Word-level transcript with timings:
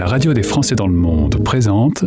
La 0.00 0.06
radio 0.06 0.32
des 0.32 0.42
Français 0.42 0.76
dans 0.76 0.86
le 0.86 0.94
monde 0.94 1.44
présente 1.44 2.06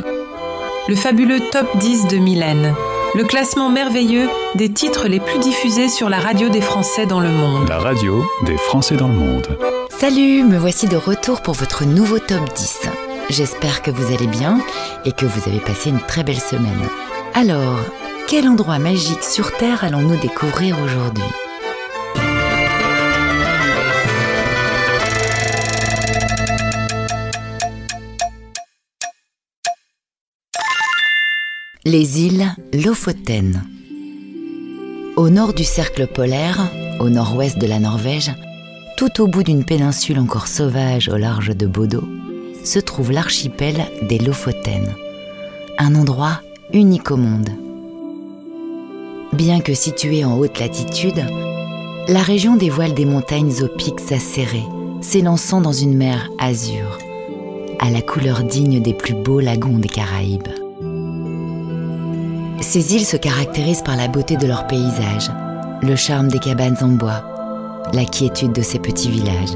Le 0.87 0.95
fabuleux 0.95 1.39
Top 1.51 1.77
10 1.77 2.07
de 2.07 2.17
Mylène. 2.17 2.73
Le 3.13 3.23
classement 3.23 3.69
merveilleux 3.69 4.29
des 4.55 4.73
titres 4.73 5.07
les 5.07 5.19
plus 5.19 5.37
diffusés 5.37 5.89
sur 5.89 6.09
la 6.09 6.17
radio 6.17 6.49
des 6.49 6.59
Français 6.59 7.05
dans 7.05 7.19
le 7.19 7.29
monde. 7.29 7.69
La 7.69 7.77
radio 7.77 8.25
des 8.47 8.57
Français 8.57 8.95
dans 8.95 9.09
le 9.09 9.13
monde. 9.13 9.47
Salut, 9.91 10.41
me 10.41 10.57
voici 10.57 10.87
de 10.87 10.95
retour 10.95 11.43
pour 11.43 11.53
votre 11.53 11.85
nouveau 11.85 12.17
top 12.17 12.51
10. 12.55 12.89
J'espère 13.29 13.83
que 13.83 13.91
vous 13.91 14.11
allez 14.11 14.25
bien 14.25 14.57
et 15.05 15.11
que 15.11 15.27
vous 15.27 15.47
avez 15.47 15.59
passé 15.59 15.91
une 15.91 16.01
très 16.01 16.23
belle 16.23 16.41
semaine. 16.41 16.89
Alors, 17.35 17.77
quel 18.27 18.47
endroit 18.47 18.79
magique 18.79 19.23
sur 19.23 19.55
Terre 19.55 19.83
allons-nous 19.83 20.17
découvrir 20.19 20.77
aujourd'hui? 20.83 21.21
Les 31.85 32.21
îles 32.21 32.47
Lofoten. 32.71 33.61
Au 35.17 35.29
nord 35.29 35.53
du 35.53 35.65
cercle 35.65 36.07
polaire, 36.07 36.71
au 37.01 37.09
nord-ouest 37.09 37.57
de 37.57 37.67
la 37.67 37.79
Norvège, 37.79 38.31
tout 38.95 39.21
au 39.21 39.27
bout 39.27 39.43
d'une 39.43 39.65
péninsule 39.65 40.17
encore 40.17 40.47
sauvage 40.47 41.09
au 41.09 41.17
large 41.17 41.53
de 41.53 41.67
Bodo, 41.67 42.01
se 42.63 42.79
trouve 42.79 43.11
l'archipel 43.11 43.75
des 44.03 44.17
Lofoten, 44.17 44.87
un 45.77 45.95
endroit 45.95 46.39
unique 46.71 47.11
au 47.11 47.17
monde. 47.17 47.49
Bien 49.33 49.59
que 49.59 49.73
située 49.73 50.23
en 50.23 50.37
haute 50.37 50.61
latitude, 50.61 51.25
la 52.07 52.21
région 52.21 52.55
dévoile 52.55 52.93
des 52.93 53.05
montagnes 53.05 53.61
aux 53.61 53.77
pics 53.77 54.09
acérés, 54.13 54.63
s'élançant 55.01 55.59
dans 55.59 55.73
une 55.73 55.97
mer 55.97 56.29
azur, 56.39 56.97
à 57.79 57.89
la 57.89 58.01
couleur 58.01 58.43
digne 58.43 58.81
des 58.81 58.93
plus 58.93 59.15
beaux 59.15 59.41
lagons 59.41 59.79
des 59.79 59.89
Caraïbes. 59.89 60.62
Ces 62.63 62.95
îles 62.95 63.05
se 63.05 63.17
caractérisent 63.17 63.83
par 63.83 63.97
la 63.97 64.07
beauté 64.07 64.37
de 64.37 64.47
leur 64.47 64.65
paysage, 64.67 65.29
le 65.81 65.95
charme 65.97 66.29
des 66.29 66.39
cabanes 66.39 66.77
en 66.81 66.87
bois, 66.87 67.21
la 67.93 68.05
quiétude 68.05 68.53
de 68.53 68.61
ces 68.61 68.79
petits 68.79 69.11
villages. 69.11 69.55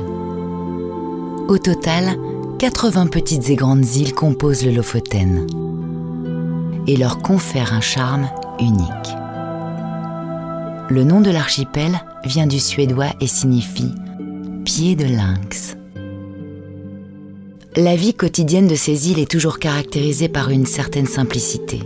Au 1.47 1.57
total, 1.57 2.17
80 2.59 3.07
petites 3.07 3.49
et 3.49 3.55
grandes 3.55 3.85
îles 3.95 4.13
composent 4.13 4.65
le 4.65 4.71
Lofoten 4.71 5.47
et 6.85 6.97
leur 6.97 7.19
confèrent 7.19 7.73
un 7.73 7.81
charme 7.81 8.29
unique. 8.59 9.15
Le 10.89 11.03
nom 11.03 11.21
de 11.21 11.31
l'archipel 11.31 11.99
vient 12.25 12.45
du 12.45 12.59
suédois 12.59 13.13
et 13.21 13.27
signifie 13.27 13.95
pied 14.65 14.95
de 14.95 15.05
lynx. 15.05 15.77
La 17.77 17.95
vie 17.95 18.13
quotidienne 18.13 18.67
de 18.67 18.75
ces 18.75 19.09
îles 19.09 19.19
est 19.19 19.31
toujours 19.31 19.59
caractérisée 19.59 20.29
par 20.29 20.49
une 20.49 20.65
certaine 20.65 21.07
simplicité. 21.07 21.79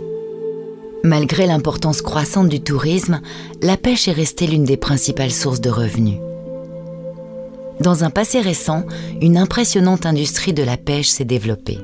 Malgré 1.04 1.46
l'importance 1.46 2.00
croissante 2.00 2.48
du 2.48 2.60
tourisme, 2.60 3.20
la 3.60 3.76
pêche 3.76 4.06
est 4.06 4.12
restée 4.12 4.46
l'une 4.46 4.64
des 4.64 4.76
principales 4.76 5.32
sources 5.32 5.60
de 5.60 5.68
revenus. 5.68 6.18
Dans 7.80 8.04
un 8.04 8.10
passé 8.10 8.40
récent, 8.40 8.84
une 9.20 9.36
impressionnante 9.36 10.06
industrie 10.06 10.52
de 10.52 10.62
la 10.62 10.76
pêche 10.76 11.08
s'est 11.08 11.24
développée. 11.24 11.78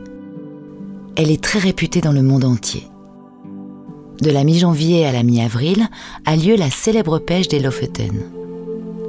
Elle 1.17 1.33
est 1.33 1.43
très 1.43 1.59
réputée 1.59 2.01
dans 2.01 2.13
le 2.13 2.23
monde 2.23 2.45
entier. 2.45 2.85
De 4.23 4.31
la 4.31 4.45
mi-janvier 4.45 5.05
à 5.05 5.13
la 5.13 5.25
mi-avril 5.25 5.89
a 6.25 6.37
lieu 6.37 6.55
la 6.55 6.71
célèbre 6.71 7.19
pêche 7.19 7.49
des 7.49 7.59
Lofoten. 7.59 8.23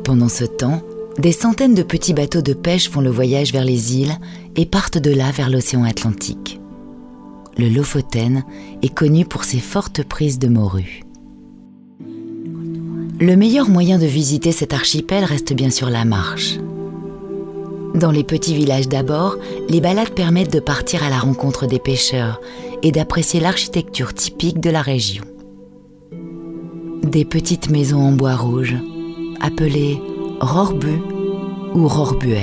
Pendant 0.03 0.29
ce 0.29 0.45
temps, 0.45 0.81
des 1.19 1.31
centaines 1.31 1.75
de 1.75 1.83
petits 1.83 2.13
bateaux 2.13 2.41
de 2.41 2.53
pêche 2.53 2.89
font 2.89 3.01
le 3.01 3.11
voyage 3.11 3.53
vers 3.53 3.65
les 3.65 3.97
îles 3.97 4.17
et 4.55 4.65
partent 4.65 4.97
de 4.97 5.11
là 5.11 5.29
vers 5.31 5.51
l'océan 5.51 5.83
Atlantique 5.83 6.58
le 7.59 7.69
Lofoten 7.69 8.43
est 8.81 8.93
connu 8.93 9.25
pour 9.25 9.43
ses 9.43 9.59
fortes 9.59 10.03
prises 10.03 10.39
de 10.39 10.47
morue. 10.47 11.01
Le 13.19 13.35
meilleur 13.35 13.69
moyen 13.69 13.99
de 13.99 14.05
visiter 14.05 14.53
cet 14.53 14.73
archipel 14.73 15.25
reste 15.25 15.53
bien 15.53 15.69
sûr 15.69 15.89
la 15.89 16.05
marche. 16.05 16.57
Dans 17.95 18.11
les 18.11 18.23
petits 18.23 18.55
villages 18.55 18.87
d'abord, 18.87 19.35
les 19.67 19.81
balades 19.81 20.11
permettent 20.11 20.53
de 20.53 20.61
partir 20.61 21.03
à 21.03 21.09
la 21.09 21.19
rencontre 21.19 21.67
des 21.67 21.79
pêcheurs 21.79 22.39
et 22.81 22.93
d'apprécier 22.93 23.41
l'architecture 23.41 24.13
typique 24.13 24.61
de 24.61 24.69
la 24.69 24.81
région. 24.81 25.25
Des 27.03 27.25
petites 27.25 27.69
maisons 27.69 28.01
en 28.01 28.13
bois 28.13 28.35
rouge, 28.35 28.75
appelées 29.41 29.99
Rorbu 30.39 31.01
ou 31.73 31.87
Rorbuer. 31.87 32.39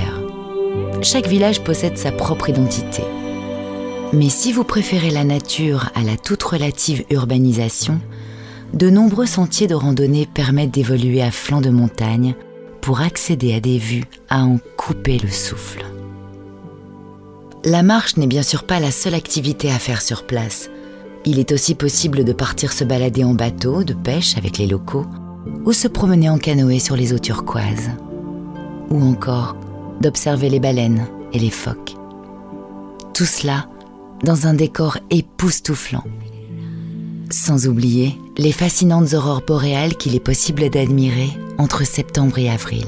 Chaque 1.01 1.27
village 1.27 1.63
possède 1.63 1.97
sa 1.97 2.11
propre 2.11 2.49
identité. 2.49 3.03
Mais 4.13 4.29
si 4.29 4.53
vous 4.53 4.63
préférez 4.63 5.09
la 5.09 5.25
nature 5.25 5.89
à 5.93 6.01
la 6.01 6.15
toute 6.15 6.41
relative 6.41 7.03
urbanisation, 7.09 7.99
de 8.73 8.89
nombreux 8.89 9.25
sentiers 9.25 9.67
de 9.67 9.75
randonnée 9.75 10.25
permettent 10.25 10.71
d'évoluer 10.71 11.21
à 11.21 11.31
flanc 11.31 11.61
de 11.61 11.69
montagne 11.69 12.35
pour 12.81 13.01
accéder 13.01 13.53
à 13.53 13.59
des 13.59 13.77
vues 13.77 14.05
à 14.29 14.43
en 14.43 14.59
couper 14.77 15.17
le 15.19 15.29
souffle. 15.29 15.85
La 17.65 17.83
marche 17.83 18.15
n'est 18.15 18.27
bien 18.27 18.43
sûr 18.43 18.63
pas 18.63 18.79
la 18.79 18.91
seule 18.91 19.13
activité 19.13 19.69
à 19.69 19.79
faire 19.79 20.01
sur 20.01 20.25
place. 20.25 20.69
Il 21.25 21.37
est 21.37 21.51
aussi 21.51 21.75
possible 21.75 22.23
de 22.23 22.31
partir 22.31 22.71
se 22.71 22.85
balader 22.85 23.25
en 23.25 23.33
bateau, 23.33 23.83
de 23.83 23.93
pêche 23.93 24.37
avec 24.37 24.57
les 24.57 24.67
locaux, 24.67 25.05
ou 25.65 25.73
se 25.73 25.89
promener 25.89 26.29
en 26.29 26.37
canoë 26.37 26.79
sur 26.79 26.95
les 26.95 27.11
eaux 27.11 27.19
turquoises. 27.19 27.89
Ou 28.89 29.03
encore 29.03 29.57
d'observer 29.99 30.49
les 30.49 30.61
baleines 30.61 31.07
et 31.33 31.39
les 31.39 31.49
phoques. 31.49 31.95
Tout 33.13 33.25
cela 33.25 33.67
dans 34.23 34.47
un 34.47 34.53
décor 34.53 34.97
époustouflant. 35.09 36.03
Sans 37.29 37.67
oublier 37.67 38.17
les 38.37 38.51
fascinantes 38.51 39.13
aurores 39.13 39.43
boréales 39.45 39.95
qu'il 39.95 40.15
est 40.15 40.19
possible 40.19 40.69
d'admirer 40.69 41.29
entre 41.57 41.85
septembre 41.85 42.37
et 42.37 42.49
avril. 42.49 42.85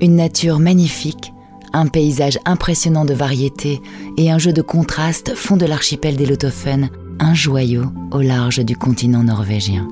Une 0.00 0.16
nature 0.16 0.58
magnifique, 0.58 1.32
un 1.72 1.86
paysage 1.86 2.38
impressionnant 2.44 3.04
de 3.04 3.14
variété 3.14 3.80
et 4.16 4.30
un 4.30 4.38
jeu 4.38 4.52
de 4.52 4.62
contraste 4.62 5.34
font 5.34 5.56
de 5.56 5.66
l'archipel 5.66 6.16
des 6.16 6.26
Lotofen 6.26 6.90
un 7.20 7.34
joyau 7.34 7.84
au 8.12 8.22
large 8.22 8.60
du 8.60 8.76
continent 8.76 9.22
norvégien. 9.22 9.86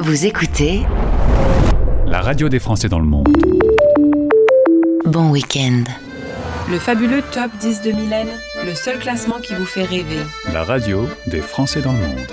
Vous 0.00 0.26
écoutez 0.26 0.82
La 2.06 2.20
radio 2.20 2.48
des 2.48 2.58
Français 2.58 2.88
dans 2.88 2.98
le 2.98 3.06
monde. 3.06 3.28
Bon 5.06 5.30
week-end. 5.30 5.84
Le 6.68 6.78
fabuleux 6.78 7.22
Top 7.32 7.52
10 7.60 7.82
de 7.82 7.92
Mylène, 7.92 8.30
le 8.64 8.74
seul 8.74 8.98
classement 8.98 9.40
qui 9.40 9.54
vous 9.54 9.64
fait 9.64 9.84
rêver. 9.84 10.20
La 10.52 10.64
radio 10.64 11.08
des 11.26 11.40
Français 11.40 11.80
dans 11.82 11.92
le 11.92 11.98
monde. 11.98 12.32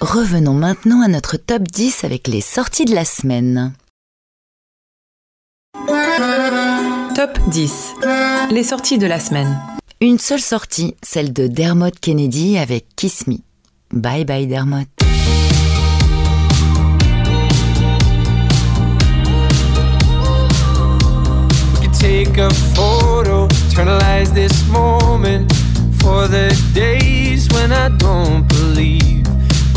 Revenons 0.00 0.54
maintenant 0.54 1.02
à 1.02 1.08
notre 1.08 1.36
top 1.36 1.62
10 1.62 2.04
avec 2.04 2.28
les 2.28 2.40
sorties 2.40 2.84
de 2.84 2.94
la 2.94 3.04
semaine. 3.04 3.72
Top 7.14 7.38
10. 7.48 7.94
Les 8.50 8.64
sorties 8.64 8.98
de 8.98 9.06
la 9.06 9.18
semaine. 9.20 9.58
Une 10.00 10.18
seule 10.18 10.40
sortie, 10.40 10.94
celle 11.02 11.32
de 11.32 11.46
Dermot 11.46 11.90
Kennedy 12.00 12.58
avec 12.58 12.86
Kiss 12.96 13.26
Me. 13.26 13.36
Bye 13.92 14.24
bye 14.24 14.46
Dermot. 14.46 14.84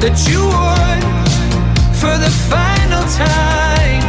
that 0.00 0.16
you 0.32 0.40
would 0.40 1.02
for 2.00 2.16
the 2.16 2.32
final 2.48 3.04
time. 3.12 4.00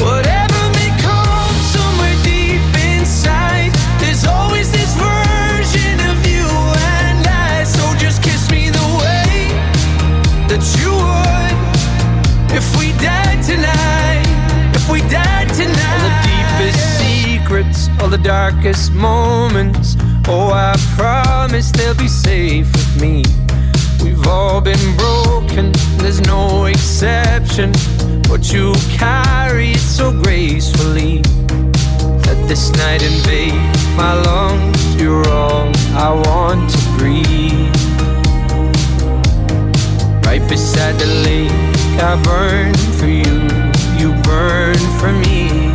Whatever 0.00 0.60
may 0.72 0.88
come 1.04 1.54
somewhere 1.76 2.16
deep 2.24 2.64
inside, 2.96 3.70
there's 4.00 4.24
always 4.24 4.72
this 4.72 4.96
version 4.96 6.00
of 6.08 6.16
you 6.24 6.48
and 6.96 7.26
I. 7.28 7.64
So 7.64 7.84
just 8.00 8.22
kiss 8.22 8.50
me 8.50 8.70
the 8.70 8.88
way 8.96 9.52
that 10.48 10.64
you 10.80 10.96
would 10.96 11.56
if 12.56 12.64
we 12.80 12.96
died 13.04 13.44
tonight. 13.44 14.24
If 14.74 14.88
we 14.88 15.00
died 15.12 15.52
tonight. 15.52 15.76
All 15.92 16.08
the 16.08 16.16
deepest 16.24 16.80
secrets, 16.96 17.88
all 18.00 18.08
the 18.08 18.16
darkest 18.16 18.92
moments. 18.94 19.96
Oh, 20.26 20.50
I 20.52 20.74
promise 20.96 21.70
they'll 21.70 21.94
be 21.94 22.08
safe 22.08 22.72
with 22.72 23.00
me. 23.00 23.24
We've 24.02 24.26
all 24.26 24.60
been 24.60 24.96
broken, 24.96 25.72
there's 25.98 26.20
no 26.20 26.66
exception. 26.66 27.72
But 28.28 28.52
you 28.52 28.74
carry 28.90 29.72
it 29.72 29.78
so 29.78 30.12
gracefully. 30.12 31.22
Let 32.26 32.38
this 32.48 32.70
night 32.72 33.02
invade 33.02 33.54
my 33.96 34.14
lungs. 34.14 34.96
You're 35.00 35.26
all 35.28 35.72
I 35.94 36.10
want 36.26 36.70
to 36.70 36.78
breathe. 36.98 37.74
Right 40.24 40.46
beside 40.48 40.96
the 40.98 41.06
lake, 41.26 41.50
I 42.00 42.20
burn 42.22 42.74
for 42.98 43.06
you. 43.06 43.36
You 43.98 44.14
burn 44.22 44.78
for 45.00 45.12
me. 45.24 45.72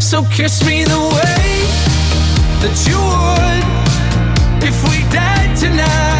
So 0.00 0.24
kiss 0.24 0.64
me 0.66 0.84
the 0.84 0.98
way 0.98 1.50
that 2.62 2.76
you 2.88 2.98
would 2.98 3.79
if 4.62 4.82
we 4.88 5.02
died 5.10 5.56
tonight. 5.56 6.19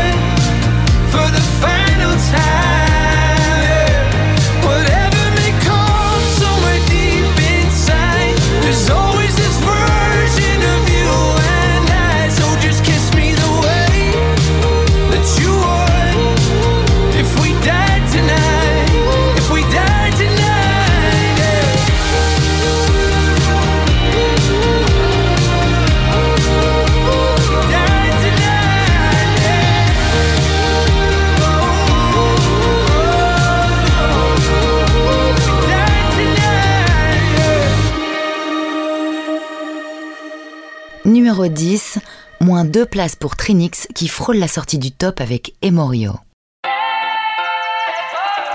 Numéro 41.41 41.55
10, 41.55 41.97
moins 42.39 42.65
deux 42.65 42.85
places 42.85 43.15
pour 43.15 43.35
Trinix 43.35 43.87
qui 43.95 44.07
frôle 44.07 44.37
la 44.37 44.47
sortie 44.47 44.77
du 44.77 44.91
top 44.91 45.21
avec 45.21 45.55
Emorio. 45.63 46.13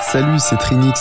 Salut, 0.01 0.39
c'est 0.39 0.57
Trinix. 0.57 1.01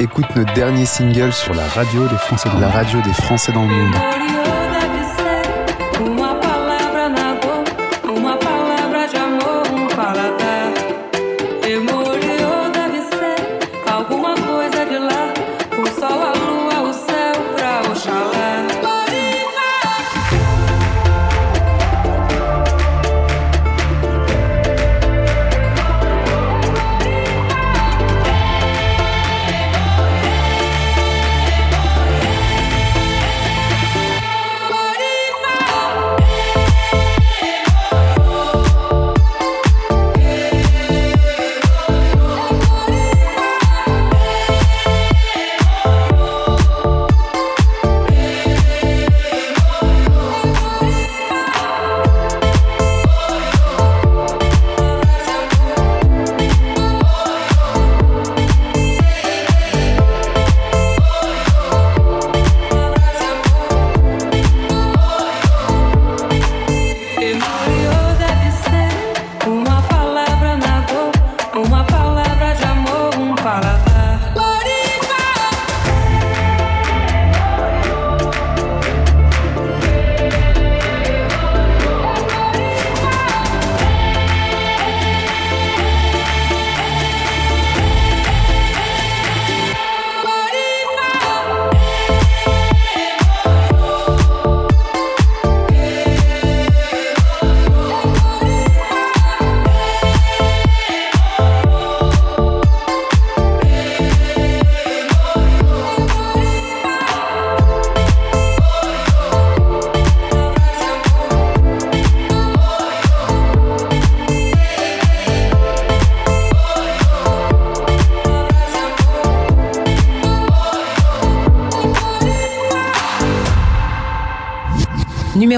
Écoute 0.00 0.24
notre 0.36 0.54
dernier 0.54 0.86
single 0.86 1.34
sur 1.34 1.52
la 1.52 1.66
radio 1.68 2.08
des 2.08 2.16
Français 2.16 2.48
dans 2.48 2.60
la 2.60 2.70
radio 2.70 3.02
des 3.02 3.12
Français 3.12 3.52
dans 3.52 3.66
le 3.66 3.74
monde. 3.74 4.57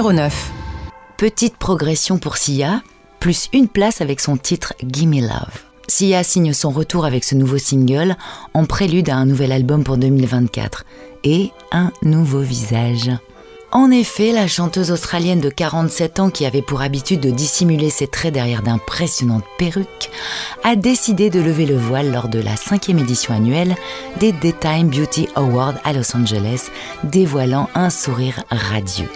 Numéro 0.01 0.13
9. 0.13 0.51
Petite 1.15 1.57
progression 1.57 2.17
pour 2.17 2.37
Sia, 2.37 2.81
plus 3.19 3.49
une 3.53 3.67
place 3.67 4.01
avec 4.01 4.19
son 4.19 4.35
titre 4.35 4.73
Gimme 4.83 5.21
Love. 5.21 5.61
Sia 5.87 6.23
signe 6.23 6.53
son 6.53 6.71
retour 6.71 7.05
avec 7.05 7.23
ce 7.23 7.35
nouveau 7.35 7.59
single 7.59 8.15
en 8.55 8.65
prélude 8.65 9.11
à 9.11 9.17
un 9.17 9.27
nouvel 9.27 9.51
album 9.51 9.83
pour 9.83 9.97
2024 9.97 10.85
et 11.23 11.51
un 11.71 11.91
nouveau 12.01 12.39
visage. 12.39 13.11
En 13.71 13.91
effet, 13.91 14.31
la 14.31 14.47
chanteuse 14.47 14.89
australienne 14.89 15.39
de 15.39 15.51
47 15.51 16.19
ans 16.19 16.31
qui 16.31 16.47
avait 16.47 16.63
pour 16.63 16.81
habitude 16.81 17.19
de 17.19 17.29
dissimuler 17.29 17.91
ses 17.91 18.07
traits 18.07 18.33
derrière 18.33 18.63
d'impressionnantes 18.63 19.45
perruques 19.59 20.09
a 20.63 20.75
décidé 20.75 21.29
de 21.29 21.39
lever 21.39 21.67
le 21.67 21.77
voile 21.77 22.11
lors 22.11 22.27
de 22.27 22.39
la 22.39 22.55
cinquième 22.55 22.97
édition 22.97 23.35
annuelle 23.35 23.75
des 24.19 24.31
Daytime 24.31 24.89
Beauty 24.89 25.27
Awards 25.35 25.75
à 25.83 25.93
Los 25.93 26.17
Angeles, 26.17 26.71
dévoilant 27.03 27.69
un 27.75 27.91
sourire 27.91 28.43
radieux. 28.49 29.09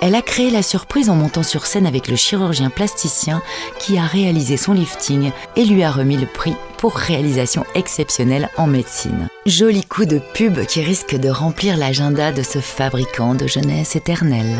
Elle 0.00 0.14
a 0.14 0.22
créé 0.22 0.50
la 0.50 0.62
surprise 0.62 1.10
en 1.10 1.16
montant 1.16 1.42
sur 1.42 1.66
scène 1.66 1.86
avec 1.86 2.06
le 2.06 2.14
chirurgien 2.14 2.70
plasticien 2.70 3.42
qui 3.80 3.98
a 3.98 4.06
réalisé 4.06 4.56
son 4.56 4.72
lifting 4.72 5.32
et 5.56 5.64
lui 5.64 5.82
a 5.82 5.90
remis 5.90 6.16
le 6.16 6.26
prix 6.26 6.54
pour 6.76 6.94
réalisation 6.94 7.64
exceptionnelle 7.74 8.48
en 8.56 8.68
médecine. 8.68 9.28
Joli 9.46 9.84
coup 9.84 10.04
de 10.04 10.20
pub 10.34 10.64
qui 10.66 10.82
risque 10.82 11.16
de 11.16 11.28
remplir 11.28 11.76
l'agenda 11.76 12.30
de 12.30 12.42
ce 12.42 12.60
fabricant 12.60 13.34
de 13.34 13.48
jeunesse 13.48 13.96
éternelle. 13.96 14.56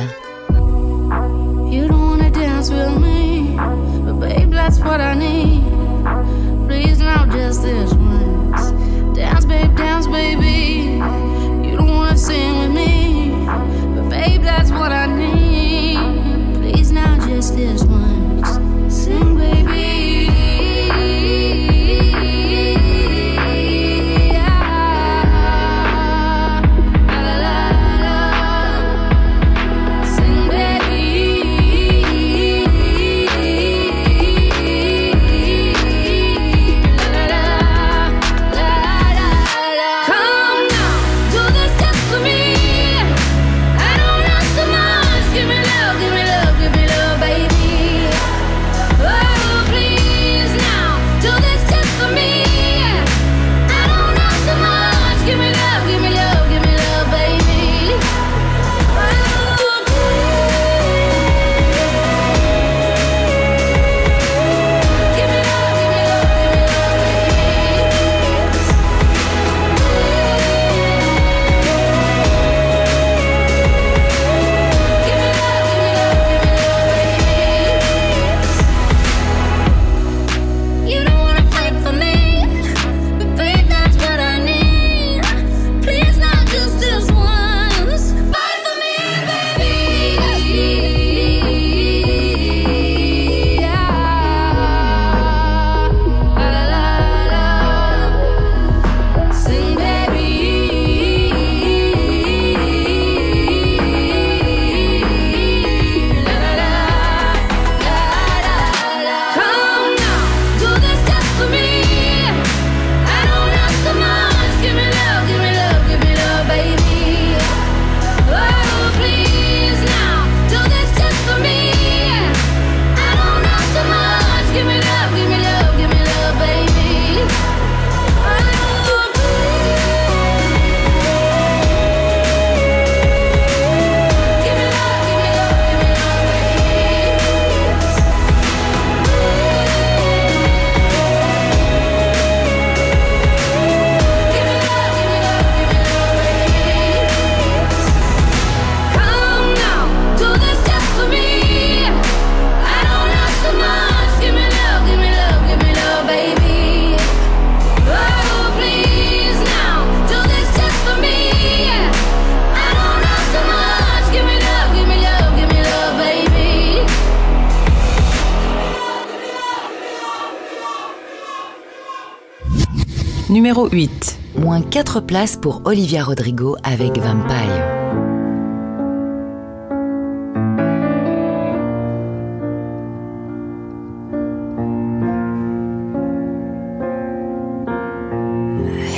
Numéro 173.39 173.69
8. 173.69 174.19
Moins 174.41 174.63
4 174.63 174.99
places 174.99 175.37
pour 175.37 175.63
Olivia 175.65 176.03
Rodrigo 176.03 176.57
avec 176.65 176.99
Vampire. 176.99 177.63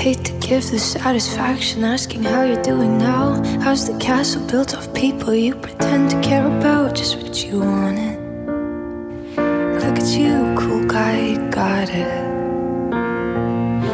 hate 0.03 0.25
to 0.25 0.33
give 0.41 0.71
the 0.71 0.79
satisfaction 0.79 1.85
asking 1.85 2.25
how 2.25 2.43
you're 2.43 2.63
doing 2.63 2.97
now. 2.97 3.43
How's 3.61 3.85
the 3.85 3.99
castle 3.99 4.41
built 4.47 4.73
of 4.73 4.91
people 4.95 5.35
you 5.35 5.55
pretend 5.55 6.11
to 6.13 6.21
care 6.23 6.47
about? 6.47 6.97
Just 6.97 7.19
what 7.19 7.45
you 7.45 7.61
wanted. 7.61 8.19
Look 9.37 9.99
at 9.99 10.09
you, 10.17 10.55
cool 10.57 10.87
guy, 10.87 11.37
got 11.51 11.91
it. 11.91 12.30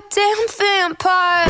goddamn 0.00 0.46
vampire. 0.58 1.49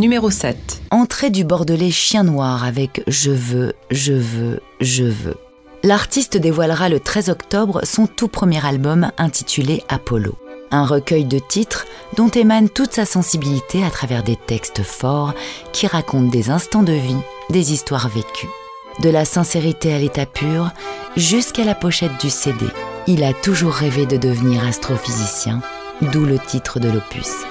numéro 0.00 0.30
7. 0.30 0.80
Entrée 0.90 1.28
du 1.28 1.44
Bordelais 1.44 1.90
Chien 1.90 2.24
Noir 2.24 2.64
avec 2.64 3.02
Je 3.06 3.30
veux, 3.30 3.74
je 3.90 4.14
veux, 4.14 4.60
je 4.80 5.04
veux. 5.04 5.36
L'artiste 5.82 6.38
dévoilera 6.38 6.88
le 6.88 7.00
13 7.00 7.28
octobre 7.28 7.82
son 7.84 8.06
tout 8.06 8.28
premier 8.28 8.64
album 8.64 9.12
intitulé 9.18 9.84
Apollo. 9.90 10.36
Un 10.70 10.86
recueil 10.86 11.26
de 11.26 11.38
titres 11.38 11.86
dont 12.16 12.30
émane 12.30 12.70
toute 12.70 12.94
sa 12.94 13.04
sensibilité 13.04 13.84
à 13.84 13.90
travers 13.90 14.22
des 14.22 14.36
textes 14.36 14.82
forts 14.82 15.34
qui 15.72 15.86
racontent 15.86 16.30
des 16.30 16.48
instants 16.48 16.82
de 16.82 16.92
vie, 16.92 17.20
des 17.50 17.72
histoires 17.72 18.08
vécues. 18.08 18.48
De 19.00 19.10
la 19.10 19.26
sincérité 19.26 19.92
à 19.92 19.98
l'état 19.98 20.26
pur, 20.26 20.70
jusqu'à 21.16 21.64
la 21.64 21.74
pochette 21.74 22.18
du 22.20 22.30
CD. 22.30 22.66
Il 23.06 23.22
a 23.22 23.34
toujours 23.34 23.72
rêvé 23.72 24.06
de 24.06 24.16
devenir 24.16 24.64
astrophysicien, 24.64 25.60
d'où 26.00 26.24
le 26.24 26.38
titre 26.38 26.80
de 26.80 26.88
l'opus. 26.88 27.44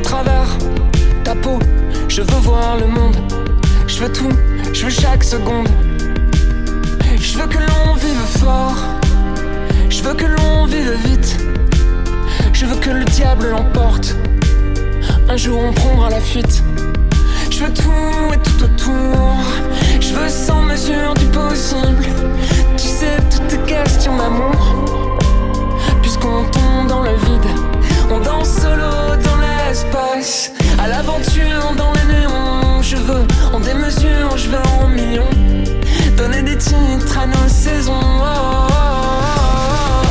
travers 0.00 0.48
ta 1.24 1.34
peau. 1.34 1.58
Je 2.08 2.22
veux 2.22 2.40
voir 2.40 2.76
le 2.78 2.86
monde. 2.86 3.16
Je 3.86 3.98
veux 4.00 4.12
tout, 4.12 4.32
je 4.72 4.84
veux 4.84 4.90
chaque 4.90 5.24
seconde. 5.24 5.68
Je 7.20 7.38
veux 7.38 7.46
que 7.46 7.58
l'on 7.58 7.94
vive 7.94 8.26
fort. 8.38 8.76
Je 9.88 10.02
veux 10.02 10.14
que 10.14 10.26
l'on 10.26 10.66
vive 10.66 10.92
vite. 11.04 11.38
Je 12.52 12.66
veux 12.66 12.76
que 12.76 12.90
le 12.90 13.04
diable 13.06 13.50
l'emporte. 13.50 14.16
Un 15.28 15.36
jour 15.36 15.60
on 15.62 15.72
prendra 15.72 16.10
la 16.10 16.20
fuite. 16.20 16.62
Je 17.50 17.64
veux 17.64 17.72
tout 17.72 18.34
et 18.34 18.38
tout 18.38 18.64
autour. 18.64 19.40
Je 20.00 20.14
veux 20.14 20.28
sans 20.28 20.62
mesure 20.62 21.14
du 21.14 21.26
possible. 21.26 22.04
Tu 22.76 22.86
sais, 22.86 23.16
toutes 23.30 23.48
tes 23.48 23.74
questions 23.74 24.16
d'amour. 24.16 24.76
Puisqu'on 26.02 26.44
tombe 26.50 26.86
dans 26.88 27.02
le 27.02 27.10
vide, 27.10 27.50
on 28.10 28.20
danse 28.20 28.48
solo 28.48 29.16
dans 29.24 29.37
à 30.78 30.88
l'aventure 30.88 31.74
dans 31.76 31.92
les 31.92 32.04
néons. 32.04 32.80
Je 32.80 32.96
veux 32.96 33.26
en 33.52 33.60
démesure, 33.60 34.36
je 34.36 34.48
veux 34.48 34.62
en 34.80 34.88
millions. 34.88 35.28
Donner 36.16 36.42
des 36.42 36.56
titres 36.56 37.18
à 37.18 37.26
nos 37.26 37.48
saisons. 37.48 37.92
Oh, 37.92 38.66
oh, 38.70 38.72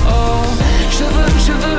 oh, 0.08 0.10
oh 0.10 0.64
je 0.92 1.04
veux, 1.04 1.40
je 1.40 1.52
veux. 1.54 1.77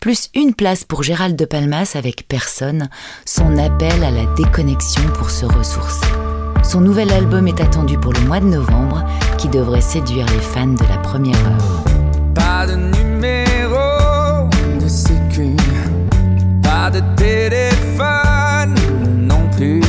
Plus 0.00 0.30
une 0.34 0.54
place 0.54 0.84
pour 0.84 1.02
Gérald 1.02 1.36
de 1.36 1.44
Palmas 1.44 1.92
avec 1.94 2.26
Personne, 2.26 2.88
son 3.26 3.58
appel 3.58 4.02
à 4.02 4.10
la 4.10 4.24
déconnexion 4.34 5.02
pour 5.18 5.28
se 5.28 5.44
ressourcer. 5.44 6.06
Son 6.64 6.80
nouvel 6.80 7.12
album 7.12 7.48
est 7.48 7.60
attendu 7.60 7.98
pour 7.98 8.14
le 8.14 8.20
mois 8.20 8.40
de 8.40 8.46
novembre, 8.46 9.04
qui 9.36 9.48
devrait 9.48 9.82
séduire 9.82 10.24
les 10.24 10.40
fans 10.40 10.68
de 10.68 10.84
la 10.84 10.96
première 10.98 11.36
heure. 11.36 11.84
Pas 12.34 12.66
de 12.66 12.76
numéro 12.76 14.48
de 14.80 14.88
sécu, 14.88 15.54
pas 16.62 16.90
de 16.90 17.02
téléphone 17.16 18.74
non 19.18 19.50
plus, 19.54 19.82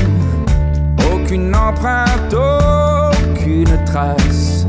aucune 1.14 1.56
empreinte, 1.56 2.34
aucune 2.34 3.86
trace, 3.86 4.68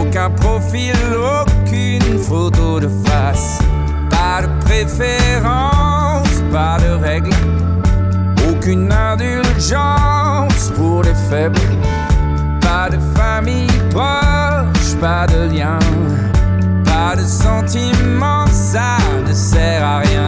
aucun 0.00 0.30
profil, 0.30 0.96
aucune 1.14 1.99
photo 2.28 2.80
de 2.80 2.88
face, 3.04 3.58
pas 4.10 4.42
de 4.42 4.48
préférence, 4.64 6.42
pas 6.52 6.78
de 6.78 7.02
règle, 7.02 7.34
aucune 8.50 8.92
indulgence 8.92 10.70
pour 10.76 11.02
les 11.02 11.14
faibles, 11.28 11.60
pas 12.60 12.88
de 12.90 12.98
famille 13.16 13.66
proche, 13.90 14.94
pas 15.00 15.26
de 15.26 15.54
lien. 15.54 15.78
Pas 17.10 17.16
de 17.16 17.22
sentiments, 17.22 18.46
ça 18.46 18.98
ne 19.26 19.32
sert 19.32 19.84
à 19.84 19.98
rien. 19.98 20.19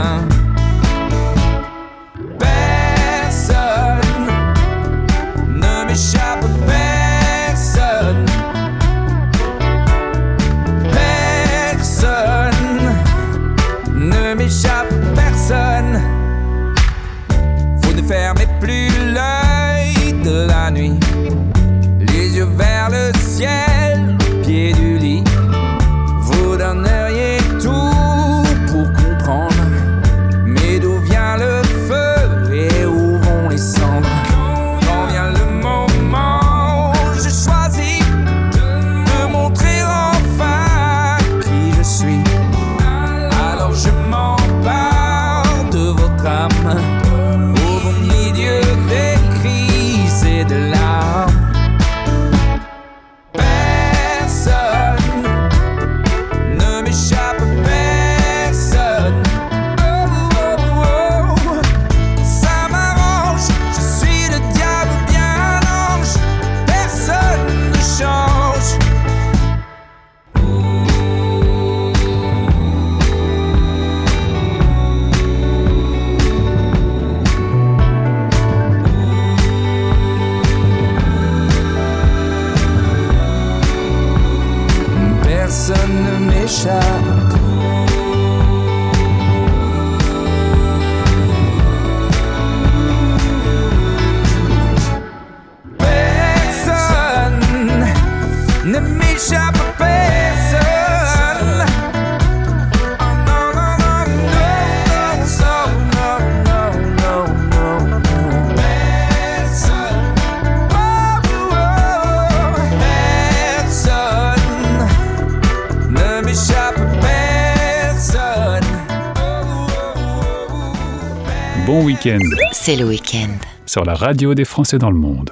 Week-end 122.04 122.18
C'est 122.52 122.74
le 122.76 122.84
week-end. 122.84 123.28
sur 123.64 123.84
la 123.84 123.94
radio 123.94 124.34
des 124.34 124.44
Français 124.44 124.78
dans 124.78 124.90
le 124.90 124.98
monde. 124.98 125.30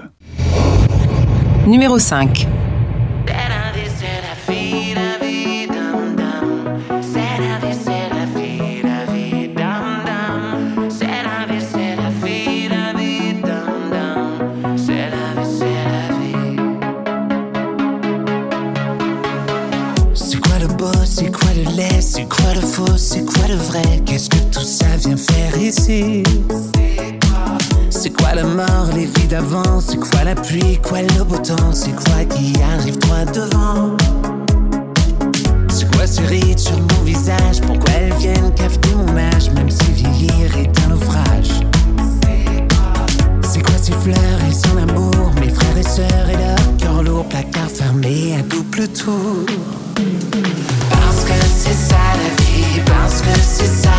Numéro 1.66 1.98
5. 1.98 2.46
C'est 29.82 29.96
quoi 29.96 30.24
la 30.24 30.34
pluie, 30.34 30.78
quoi 30.82 31.00
le 31.00 31.24
beau 31.24 31.38
temps 31.38 31.72
C'est 31.72 31.92
quoi 31.92 32.24
qui 32.28 32.52
arrive 32.62 32.98
droit 32.98 33.24
devant. 33.24 33.96
C'est 35.70 35.90
quoi 35.96 36.06
ces 36.06 36.26
rides 36.26 36.58
sur 36.58 36.76
mon 36.76 37.02
visage 37.04 37.60
Pourquoi 37.62 37.90
elles 37.94 38.12
viennent 38.14 38.52
cafeter 38.54 38.94
mon 38.94 39.16
âge 39.16 39.50
Même 39.52 39.70
si 39.70 39.90
vieillir 39.92 40.58
est 40.58 40.84
un 40.84 40.88
naufrage 40.88 41.50
C'est 43.48 43.62
quoi 43.62 43.76
ces 43.80 43.92
fleurs 43.92 44.40
et 44.48 44.52
son 44.52 44.76
amour 44.76 45.32
Mes 45.40 45.48
frères 45.48 45.78
et 45.78 45.82
sœurs 45.82 46.28
et 46.28 46.36
leur 46.36 46.76
cœur 46.76 47.02
lourd 47.02 47.24
Placard 47.26 47.70
fermé 47.70 48.36
à 48.38 48.42
double 48.42 48.86
tour. 48.88 49.46
Parce 50.90 51.24
que 51.24 51.32
c'est 51.56 51.72
ça 51.72 51.96
la 52.16 52.44
vie, 52.44 52.80
parce 52.84 53.22
que 53.22 53.40
c'est 53.40 53.66
ça, 53.66 53.98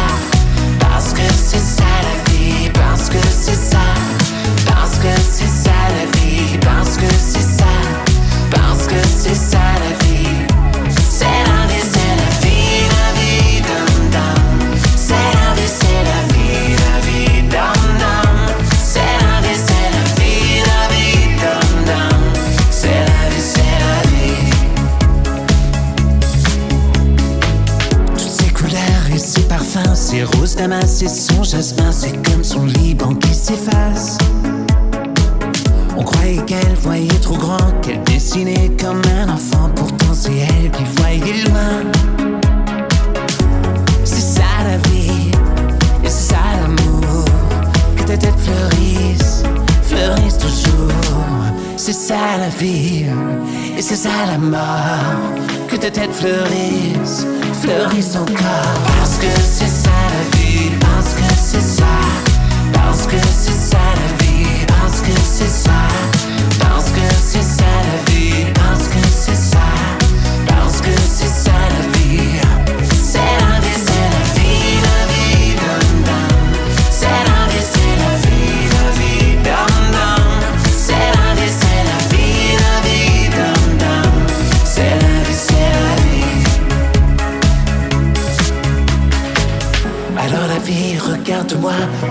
parce 0.80 1.13
que 1.13 1.22
c'est 1.44 1.58
ça 1.58 1.84
la 2.04 2.32
vie, 2.32 2.70
parce 2.74 3.10
que 3.10 3.17
c'est 3.32 3.56
ça, 3.56 3.80
parce 4.67 4.98
que 4.98 5.22
c'est 5.32 5.51
wie 6.08 6.52
the 6.52 6.58
basket. 6.60 7.20
Ça 54.02 54.26
la 54.26 54.38
mort, 54.40 55.36
que 55.68 55.76
ta 55.76 55.92
tête 55.92 56.12
fleurisse, 56.12 57.28
fleurisse 57.62 58.16
encore. 58.16 58.74
Parce 58.98 59.18
que 59.20 59.28
c'est 59.44 59.68
ça 59.68 59.92
la 60.16 60.38
vie, 60.38 60.72
parce 60.80 61.14
que 61.14 61.22
c'est 61.36 61.62
ça, 61.62 61.94
parce 62.74 63.06
que 63.06 63.18
c'est 63.32 63.60
ça 63.72 63.78
la 64.02 64.26
vie, 64.26 64.66
parce 64.66 65.02
que 65.02 65.12
c'est 65.22 65.48
ça, 65.48 65.82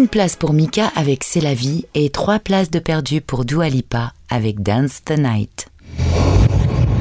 une 0.00 0.08
place 0.08 0.34
pour 0.34 0.54
Mika 0.54 0.90
avec 0.96 1.24
C'est 1.24 1.42
la 1.42 1.52
vie 1.52 1.84
et 1.92 2.08
trois 2.08 2.38
places 2.38 2.70
de 2.70 2.78
perdu 2.78 3.20
pour 3.20 3.44
Dualipa 3.44 4.14
avec 4.30 4.62
Dance 4.62 5.02
the 5.04 5.18
Night. 5.18 5.68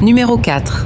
Numéro 0.01 0.38
4 0.38 0.85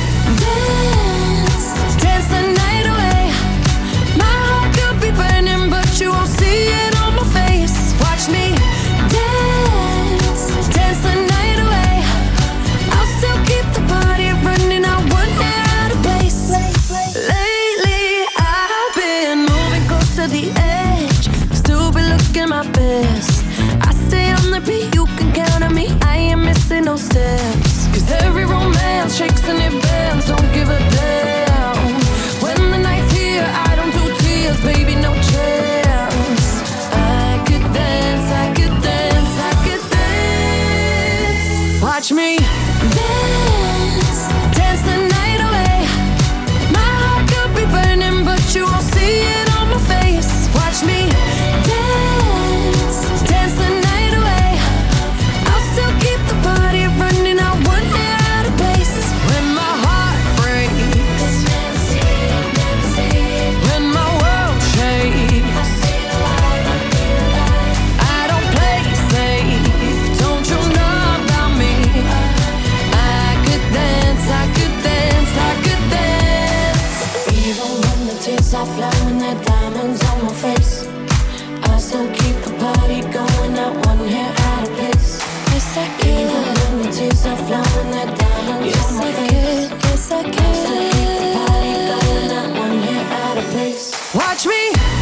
Watch 94.13 94.45
me. 94.45 95.00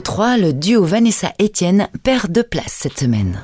3, 0.00 0.36
le 0.36 0.52
duo 0.52 0.84
Vanessa 0.84 1.32
Etienne 1.40 1.88
perd 2.02 2.30
deux 2.30 2.42
places 2.42 2.76
cette 2.80 2.98
semaine. 2.98 3.42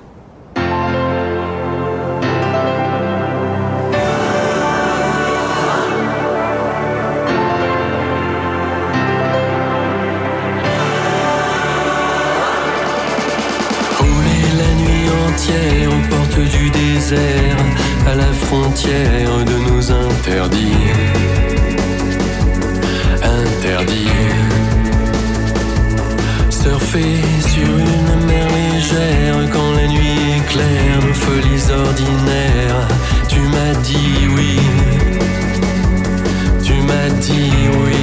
la 14.58 14.74
nuit 14.74 15.08
entière 15.28 15.88
aux 15.88 16.08
portes 16.08 16.50
du 16.50 16.70
désert, 16.70 17.56
à 18.06 18.14
la 18.14 18.32
frontière 18.32 19.44
de 19.44 19.56
nous 19.70 19.90
interdire. 19.90 20.96
Interdire 23.22 24.41
surfer 26.62 27.16
sur 27.40 27.68
une 27.68 28.26
mer 28.26 28.46
légère 28.46 29.36
quand 29.52 29.72
la 29.72 29.86
nuit 29.88 30.18
est 30.36 30.46
claire, 30.52 30.98
nos 31.06 31.14
folies 31.14 31.66
ordinaires. 31.86 32.88
Tu 33.28 33.40
m'as 33.40 33.74
dit 33.88 34.18
oui, 34.36 34.58
tu 36.62 36.74
m'as 36.88 37.10
dit 37.26 37.52
oui. 37.84 38.02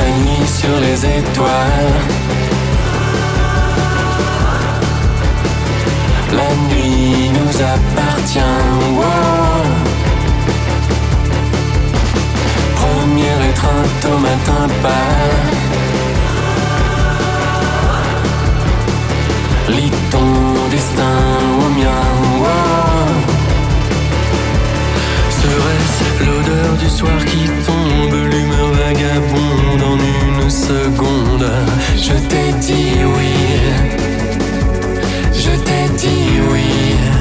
la 0.00 0.10
nuit 0.24 0.48
sur 0.60 0.80
les 0.80 0.98
étoiles. 1.18 2.00
La 6.32 6.50
nuit 6.68 7.30
nous 7.30 7.62
appartient. 7.74 8.56
Étreinte 13.56 14.04
au 14.04 14.18
matin 14.18 14.66
pâle. 14.82 15.46
Lis 19.68 19.90
ton 20.10 20.68
destin 20.70 21.18
au 21.64 21.68
mien. 21.78 22.04
Serait-ce 25.30 26.24
l'odeur 26.24 26.72
du 26.78 26.88
soir 26.88 27.24
qui 27.24 27.44
tombe, 27.66 28.18
l'humeur 28.30 28.68
vagabonde 28.72 29.82
en 29.92 29.98
une 30.42 30.50
seconde? 30.50 31.50
Je 31.96 32.12
t'ai 32.28 32.52
dit 32.60 33.04
oui, 33.16 33.34
je 35.32 35.50
t'ai 35.66 35.88
dit 35.96 36.40
oui. 36.52 37.15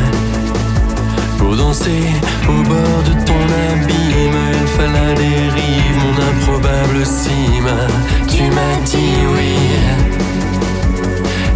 Danser 1.58 2.12
au 2.50 2.63
bord 2.63 3.02
de 3.06 3.13
ton 3.26 3.44
abîme, 3.72 4.41
il 4.62 4.68
fallait 4.76 4.91
la 4.91 5.13
dérive, 5.13 5.98
mon 6.04 6.15
improbable 6.32 7.06
cime. 7.06 7.72
Tu 8.28 8.44
m'as 8.44 8.78
dit 8.84 9.15
oui, 9.36 9.56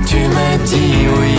tu 0.05 0.19
m'as 0.35 0.57
dit 0.63 1.07
oui. 1.19 1.37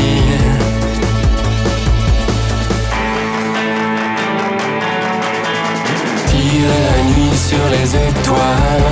Tirer 6.27 6.83
la 6.90 6.99
nuit 7.11 7.37
sur 7.37 7.64
les 7.70 7.96
étoiles. 8.09 8.90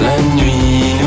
La 0.00 0.16
nuit 0.34 0.97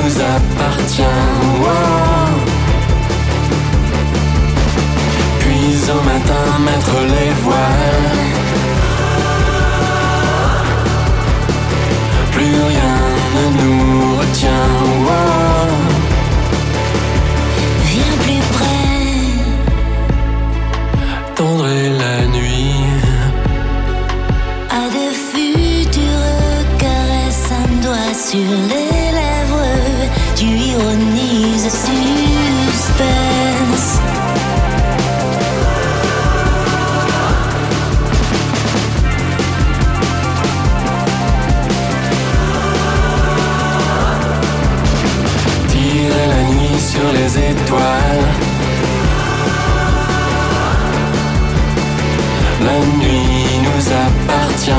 La 52.64 52.78
nuit 52.98 53.60
nous 53.64 53.86
appartient. 54.06 54.72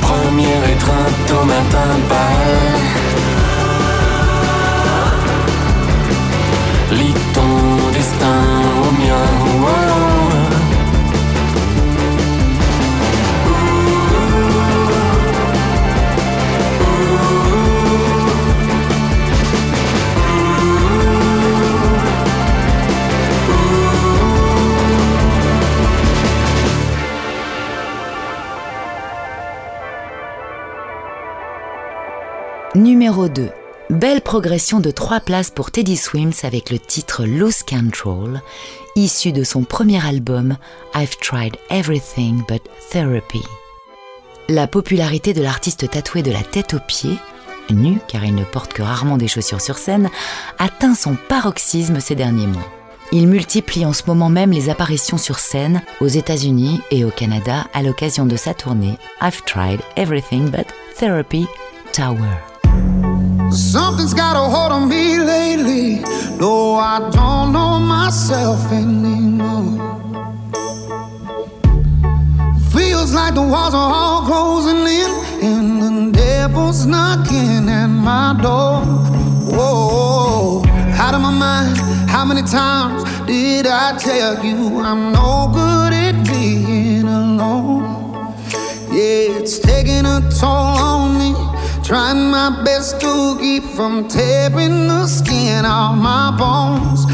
Première 0.00 0.64
étreinte 0.70 1.30
au 1.30 1.44
matin 1.44 1.88
pâle. 2.08 2.91
Numéro 33.02 33.26
2. 33.26 33.50
Belle 33.90 34.20
progression 34.20 34.78
de 34.78 34.92
3 34.92 35.18
places 35.18 35.50
pour 35.50 35.72
Teddy 35.72 35.96
Swims 35.96 36.44
avec 36.44 36.70
le 36.70 36.78
titre 36.78 37.24
Lose 37.24 37.64
Control, 37.64 38.40
issu 38.94 39.32
de 39.32 39.42
son 39.42 39.64
premier 39.64 40.06
album 40.06 40.56
I've 40.94 41.16
Tried 41.20 41.56
Everything 41.68 42.44
But 42.46 42.62
Therapy. 42.92 43.42
La 44.48 44.68
popularité 44.68 45.34
de 45.34 45.42
l'artiste 45.42 45.90
tatoué 45.90 46.22
de 46.22 46.30
la 46.30 46.44
tête 46.44 46.74
aux 46.74 46.86
pieds, 46.86 47.18
nu 47.70 47.98
car 48.06 48.24
il 48.24 48.36
ne 48.36 48.44
porte 48.44 48.72
que 48.72 48.82
rarement 48.82 49.16
des 49.16 49.26
chaussures 49.26 49.60
sur 49.60 49.78
scène, 49.78 50.08
atteint 50.60 50.94
son 50.94 51.16
paroxysme 51.28 51.98
ces 51.98 52.14
derniers 52.14 52.46
mois. 52.46 52.70
Il 53.10 53.26
multiplie 53.26 53.84
en 53.84 53.92
ce 53.92 54.04
moment 54.06 54.28
même 54.28 54.52
les 54.52 54.70
apparitions 54.70 55.18
sur 55.18 55.40
scène 55.40 55.82
aux 56.00 56.06
États-Unis 56.06 56.80
et 56.92 57.04
au 57.04 57.10
Canada 57.10 57.66
à 57.74 57.82
l'occasion 57.82 58.26
de 58.26 58.36
sa 58.36 58.54
tournée 58.54 58.96
I've 59.20 59.42
Tried 59.44 59.80
Everything 59.96 60.50
But 60.50 60.68
Therapy 60.96 61.48
Tower. 61.92 62.51
Something's 63.52 64.14
got 64.14 64.34
a 64.34 64.48
hold 64.50 64.72
on 64.72 64.88
me 64.88 65.18
lately. 65.18 66.00
No, 66.38 66.76
I 66.76 67.10
don't 67.10 67.52
know 67.52 67.78
myself 67.78 68.72
anymore. 68.72 69.78
Feels 72.72 73.12
like 73.12 73.34
the 73.34 73.42
walls 73.42 73.74
are 73.74 73.92
all 73.92 74.22
closing 74.22 74.86
in, 74.86 75.10
and 75.42 75.82
the 75.82 76.18
devil's 76.18 76.86
knocking 76.86 77.68
at 77.68 77.88
my 77.88 78.38
door. 78.40 78.80
Whoa, 79.54 80.64
out 80.96 81.14
of 81.14 81.20
my 81.20 81.30
mind. 81.30 81.76
How 82.08 82.24
many 82.24 82.42
times 82.42 83.04
did 83.26 83.66
I 83.66 83.98
tell 83.98 84.42
you 84.42 84.80
I'm 84.80 85.12
no 85.12 85.50
good 85.52 85.92
at 85.92 86.26
being 86.26 87.04
alone? 87.04 88.34
Yeah, 88.90 89.38
it's 89.40 89.58
taking 89.58 90.06
a 90.06 90.22
toll 90.40 90.48
on 90.48 91.18
me. 91.18 91.51
Trying 91.82 92.30
my 92.30 92.62
best 92.64 93.00
to 93.00 93.36
keep 93.40 93.64
from 93.64 94.06
tearing 94.06 94.86
the 94.86 95.06
skin 95.08 95.64
off 95.64 95.96
my 95.96 96.30
bones. 96.38 97.11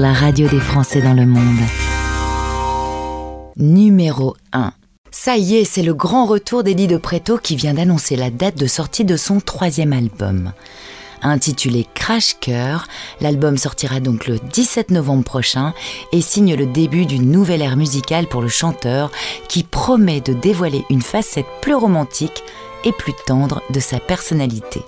La 0.00 0.12
radio 0.12 0.48
des 0.48 0.60
Français 0.60 1.00
dans 1.00 1.14
le 1.14 1.26
monde. 1.26 1.60
Numéro 3.56 4.36
1. 4.52 4.72
Ça 5.10 5.36
y 5.36 5.56
est, 5.56 5.64
c'est 5.64 5.82
le 5.82 5.94
grand 5.94 6.26
retour 6.26 6.64
d'Eddie 6.64 6.86
de 6.86 6.96
Preto 6.96 7.38
qui 7.38 7.54
vient 7.54 7.74
d'annoncer 7.74 8.16
la 8.16 8.30
date 8.30 8.56
de 8.56 8.66
sortie 8.66 9.04
de 9.04 9.16
son 9.16 9.40
troisième 9.40 9.92
album. 9.92 10.52
Intitulé 11.22 11.86
Crash 11.94 12.36
Cœur, 12.40 12.86
l'album 13.20 13.56
sortira 13.56 14.00
donc 14.00 14.26
le 14.26 14.38
17 14.38 14.90
novembre 14.90 15.24
prochain 15.24 15.72
et 16.12 16.20
signe 16.20 16.54
le 16.54 16.66
début 16.66 17.06
d'une 17.06 17.30
nouvelle 17.30 17.62
ère 17.62 17.76
musicale 17.76 18.26
pour 18.26 18.42
le 18.42 18.48
chanteur 18.48 19.10
qui 19.48 19.62
promet 19.62 20.20
de 20.20 20.32
dévoiler 20.32 20.84
une 20.90 21.02
facette 21.02 21.46
plus 21.62 21.74
romantique 21.74 22.42
et 22.84 22.92
plus 22.92 23.14
tendre 23.26 23.62
de 23.70 23.80
sa 23.80 24.00
personnalité. 24.00 24.82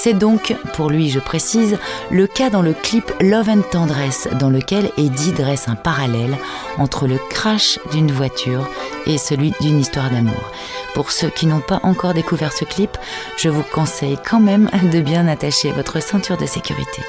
C'est 0.00 0.14
donc, 0.14 0.54
pour 0.74 0.90
lui 0.90 1.10
je 1.10 1.18
précise, 1.18 1.76
le 2.12 2.28
cas 2.28 2.50
dans 2.50 2.62
le 2.62 2.72
clip 2.72 3.12
Love 3.20 3.48
and 3.48 3.62
Tendresse 3.72 4.28
dans 4.38 4.48
lequel 4.48 4.92
Eddie 4.96 5.32
dresse 5.32 5.66
un 5.66 5.74
parallèle 5.74 6.36
entre 6.78 7.08
le 7.08 7.18
crash 7.30 7.80
d'une 7.90 8.12
voiture 8.12 8.64
et 9.06 9.18
celui 9.18 9.52
d'une 9.60 9.80
histoire 9.80 10.08
d'amour. 10.08 10.52
Pour 10.94 11.10
ceux 11.10 11.30
qui 11.30 11.46
n'ont 11.46 11.58
pas 11.58 11.80
encore 11.82 12.14
découvert 12.14 12.52
ce 12.52 12.64
clip, 12.64 12.96
je 13.36 13.48
vous 13.48 13.64
conseille 13.64 14.18
quand 14.24 14.40
même 14.40 14.70
de 14.92 15.00
bien 15.00 15.26
attacher 15.26 15.72
votre 15.72 16.00
ceinture 16.00 16.36
de 16.36 16.46
sécurité. 16.46 17.02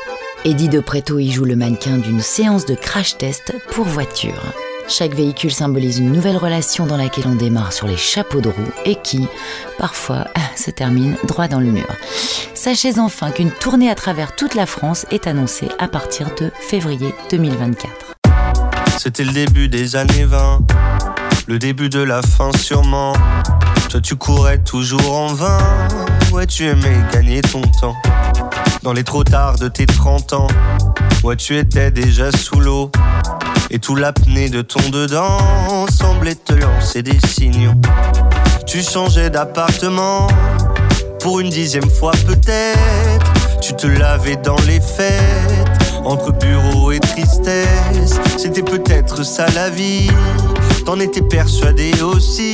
Eddie 0.44 0.70
de 0.70 0.80
Preto 0.80 1.20
y 1.20 1.30
joue 1.30 1.46
le 1.46 1.56
mannequin 1.56 1.98
d'une 1.98 2.22
séance 2.22 2.66
de 2.66 2.74
crash 2.74 3.18
test 3.18 3.54
pour 3.70 3.86
voiture. 3.86 4.42
Chaque 4.90 5.14
véhicule 5.14 5.52
symbolise 5.52 6.00
une 6.00 6.12
nouvelle 6.12 6.36
relation 6.36 6.88
dans 6.88 6.98
laquelle 6.98 7.28
on 7.28 7.36
démarre 7.36 7.74
sur 7.74 7.86
les 7.86 7.96
chapeaux 7.96 8.42
de 8.42 8.50
roue 8.50 8.72
et 8.86 8.96
qui, 8.96 9.28
parfois, 9.78 10.26
se 10.56 10.72
termine 10.72 11.16
droit 11.26 11.48
dans 11.48 11.60
le 11.60 11.68
mur. 11.68 11.86
Sachez 12.56 12.98
enfin 12.98 13.30
qu'une 13.30 13.52
tournée 13.52 13.92
à 13.92 13.96
travers 13.96 14.36
toute 14.36 14.56
la 14.56 14.66
France 14.66 15.06
est 15.12 15.28
annoncée 15.28 15.68
à 15.78 15.88
partir 15.88 16.34
de 16.42 16.52
février 16.60 17.14
2024. 17.30 18.16
C'était 18.98 19.24
le 19.24 19.32
début 19.32 19.70
des 19.70 19.96
années 19.96 20.26
20, 20.26 20.62
le 21.48 21.60
début 21.60 21.90
de 21.90 22.02
la 22.02 22.24
fin 22.24 22.52
sûrement. 22.58 23.14
Toi 23.90 24.02
tu 24.02 24.16
courais 24.16 24.58
toujours 24.58 25.16
en 25.16 25.28
vain, 25.28 25.60
ouais 26.32 26.48
tu 26.48 26.66
aimais 26.66 26.98
gagner 27.14 27.42
ton 27.42 27.62
temps. 27.80 27.96
Dans 28.82 28.94
les 28.94 29.04
trop 29.04 29.24
tard 29.24 29.58
de 29.60 29.68
tes 29.68 29.86
30 29.86 30.34
ans, 30.34 30.48
ouais 31.24 31.36
tu 31.36 31.56
étais 31.58 31.92
déjà 31.92 32.32
sous 32.32 32.60
l'eau. 32.60 32.92
Et 33.72 33.78
tout 33.78 33.96
l'apnée 33.96 34.50
de 34.50 34.62
ton 34.62 34.90
dedans 34.90 35.38
semblait 35.92 36.36
te 36.36 36.54
lancer 36.54 37.04
des 37.04 37.20
signaux. 37.28 37.74
Tu 38.66 38.82
changeais 38.82 39.30
d'appartement 39.30 40.28
pour 41.20 41.40
une 41.40 41.50
dixième 41.50 41.90
fois 41.90 42.14
peut-être. 42.26 43.60
Tu 43.62 43.74
te 43.76 43.86
lavais 43.86 44.38
dans 44.38 44.60
les 44.68 44.82
fêtes, 44.82 45.22
entre 46.04 46.32
bureau 46.32 46.92
et 46.92 47.00
tristesse. 47.00 48.20
C'était 48.38 48.64
peut-être 48.64 49.24
ça 49.24 49.46
la 49.54 49.70
vie, 49.70 50.10
t'en 50.86 51.00
étais 51.00 51.22
persuadé 51.22 51.92
aussi. 52.02 52.54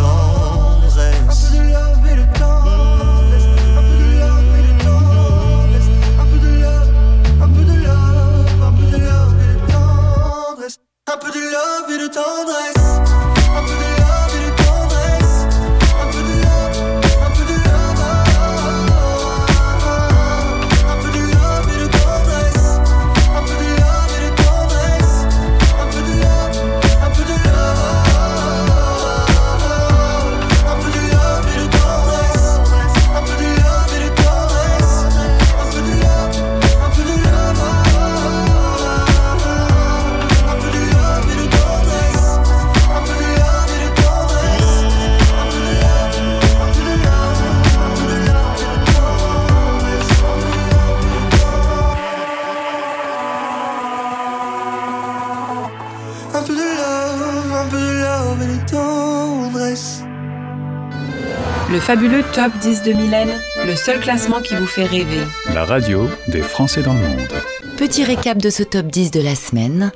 fabuleux 61.81 62.23
Top 62.33 62.51
10 62.61 62.83
de 62.83 62.93
Mylène, 62.93 63.33
le 63.65 63.75
seul 63.75 63.99
classement 63.99 64.39
qui 64.39 64.55
vous 64.55 64.67
fait 64.67 64.85
rêver. 64.85 65.21
La 65.53 65.65
radio 65.65 66.07
des 66.27 66.41
Français 66.41 66.83
dans 66.83 66.93
le 66.93 66.99
monde. 66.99 67.33
Petit 67.75 68.03
récap 68.03 68.37
de 68.37 68.49
ce 68.51 68.61
top 68.61 68.85
10 68.85 69.09
de 69.11 69.19
la 69.19 69.35
semaine. 69.35 69.91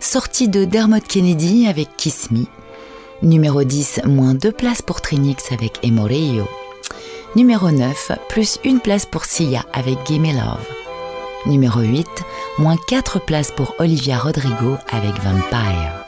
Sortie 0.00 0.48
de 0.48 0.64
Dermot 0.64 1.00
Kennedy 1.00 1.68
avec 1.68 1.88
Kiss 1.96 2.30
Me. 2.32 2.44
Numéro 3.22 3.62
10, 3.62 4.00
moins 4.04 4.34
2 4.34 4.50
places 4.50 4.82
pour 4.82 5.00
Trinix 5.00 5.52
avec 5.52 5.78
Emoreio. 5.84 6.48
Numéro 7.36 7.70
9, 7.70 8.12
plus 8.28 8.58
une 8.64 8.80
place 8.80 9.06
pour 9.06 9.24
Sia 9.24 9.64
avec 9.72 9.96
Gimme 10.06 10.32
Love. 10.32 10.66
Numéro 11.46 11.80
8, 11.80 12.06
moins 12.58 12.76
4 12.88 13.20
places 13.20 13.52
pour 13.52 13.76
Olivia 13.78 14.18
Rodrigo 14.18 14.76
avec 14.90 15.14
Vampire. 15.22 16.04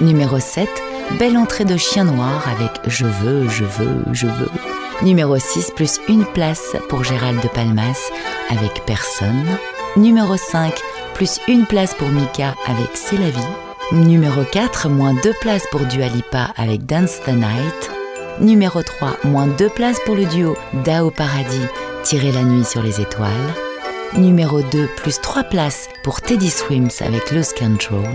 Numéro 0.00 0.38
7, 0.38 0.68
belle 1.18 1.36
entrée 1.36 1.64
de 1.64 1.76
Chien 1.76 2.04
Noir 2.04 2.46
avec 2.48 2.70
Je 2.86 3.06
veux, 3.06 3.48
je 3.48 3.64
veux, 3.64 4.04
je 4.12 4.26
veux. 4.26 4.50
Numéro 5.02 5.38
6, 5.38 5.72
plus 5.74 6.00
une 6.08 6.24
place 6.24 6.76
pour 6.88 7.04
Gérald 7.04 7.42
de 7.42 7.48
Palmas 7.48 8.10
avec 8.50 8.82
Personne. 8.86 9.46
Numéro 9.96 10.36
5, 10.36 10.74
plus 11.14 11.40
une 11.48 11.66
place 11.66 11.94
pour 11.94 12.08
Mika 12.08 12.54
avec 12.66 12.90
C'est 12.94 13.16
la 13.16 13.30
vie. 13.30 13.52
Numéro 13.92 14.42
4, 14.44 14.88
moins 14.88 15.14
deux 15.14 15.34
places 15.40 15.66
pour 15.70 15.80
Dua 15.80 16.06
Lipa 16.08 16.52
avec 16.56 16.86
Dance 16.86 17.20
the 17.26 17.32
Night. 17.32 17.90
Numéro 18.40 18.82
3, 18.82 19.16
moins 19.24 19.48
2 19.48 19.68
places 19.68 20.00
pour 20.06 20.14
le 20.14 20.24
duo 20.24 20.56
Dao 20.84 21.10
Paradis, 21.10 21.66
Tirer 22.04 22.32
la 22.32 22.42
nuit 22.42 22.64
sur 22.64 22.82
les 22.82 23.00
étoiles. 23.00 23.30
Numéro 24.16 24.62
2, 24.62 24.88
plus 24.96 25.20
3 25.20 25.44
places 25.44 25.88
pour 26.02 26.22
Teddy 26.22 26.48
Swims 26.48 26.90
avec 27.00 27.30
Lose 27.32 27.52
Control. 27.52 28.08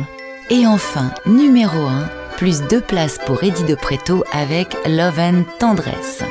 Et 0.50 0.66
enfin, 0.66 1.12
numéro 1.26 1.86
1, 1.86 2.10
plus 2.38 2.62
2 2.64 2.82
places 2.82 3.20
pour 3.26 3.44
Eddie 3.44 3.64
de 3.64 3.76
Preto 3.76 4.24
avec 4.32 4.76
Love 4.86 5.20
and 5.20 5.44
Tendresse. 5.60 6.24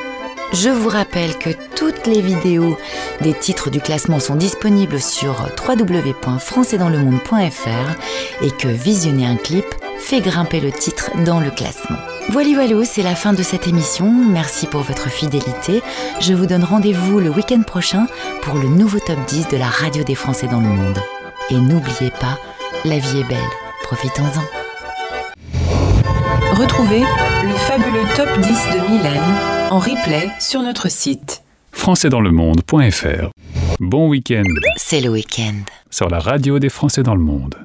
Je 0.53 0.69
vous 0.69 0.89
rappelle 0.89 1.37
que 1.37 1.49
toutes 1.75 2.07
les 2.07 2.21
vidéos 2.21 2.77
des 3.21 3.33
titres 3.33 3.69
du 3.69 3.81
classement 3.81 4.19
sont 4.19 4.35
disponibles 4.35 5.01
sur 5.01 5.49
www.françaisdanslemonde.fr 5.67 8.43
et 8.43 8.51
que 8.51 8.67
visionner 8.67 9.25
un 9.25 9.37
clip 9.37 9.65
fait 9.97 10.21
grimper 10.21 10.59
le 10.59 10.71
titre 10.71 11.09
dans 11.25 11.39
le 11.39 11.49
classement. 11.49 11.97
Voilà, 12.29 12.53
voilà, 12.53 12.85
c'est 12.85 13.03
la 13.03 13.15
fin 13.15 13.33
de 13.33 13.43
cette 13.43 13.67
émission. 13.67 14.11
Merci 14.11 14.67
pour 14.67 14.81
votre 14.81 15.09
fidélité. 15.09 15.81
Je 16.19 16.33
vous 16.33 16.45
donne 16.45 16.63
rendez-vous 16.63 17.19
le 17.19 17.29
week-end 17.29 17.63
prochain 17.63 18.07
pour 18.41 18.55
le 18.55 18.67
nouveau 18.67 18.99
top 18.99 19.19
10 19.27 19.49
de 19.49 19.57
la 19.57 19.67
radio 19.67 20.03
des 20.03 20.15
Français 20.15 20.47
dans 20.47 20.61
le 20.61 20.69
monde. 20.69 20.99
Et 21.49 21.55
n'oubliez 21.55 22.11
pas, 22.11 22.39
la 22.83 22.99
vie 22.99 23.19
est 23.19 23.27
belle. 23.27 23.37
Profitons-en. 23.83 24.64
Retrouvez 26.57 27.01
le 27.01 27.53
fabuleux 27.55 28.05
top 28.15 28.29
10 28.39 28.47
de 28.47 28.89
Mylène 28.89 29.21
en 29.71 29.79
replay 29.79 30.29
sur 30.39 30.61
notre 30.61 30.89
site. 30.89 31.43
françaisdanslemonde.fr 31.71 33.29
Bon 33.79 34.07
week-end 34.09 34.43
C'est 34.77 35.01
le 35.01 35.09
week-end. 35.09 35.55
sur 35.89 36.09
la 36.09 36.19
radio 36.19 36.59
des 36.59 36.69
Français 36.69 37.03
dans 37.03 37.15
le 37.15 37.21
monde. 37.21 37.55